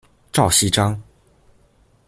[0.31, 0.99] 赵锡章。